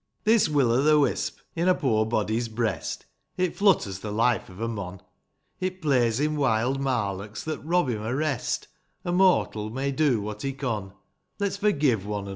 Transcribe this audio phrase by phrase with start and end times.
[0.23, 3.05] This will o' the wisp in a poor body's breast,
[3.37, 4.99] It flutters the life of a mon;
[5.59, 8.67] It plays him wild marlocks that rob him o' rest,—
[9.05, 10.93] A mortal may do what he con,—
[11.39, 12.29] Let's forgive one another